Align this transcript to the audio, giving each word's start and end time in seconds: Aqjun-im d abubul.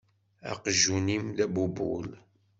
Aqjun-im 0.51 1.25
d 1.35 1.37
abubul. 1.45 2.09